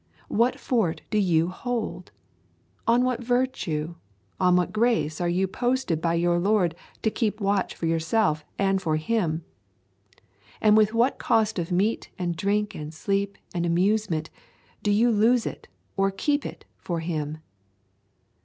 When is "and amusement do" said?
13.53-14.89